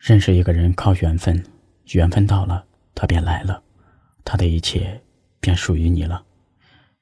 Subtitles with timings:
[0.00, 1.40] 认识一个人靠缘分，
[1.92, 2.64] 缘分到了，
[2.94, 3.62] 他便来了，
[4.24, 4.98] 他的一切
[5.40, 6.22] 便属于你了。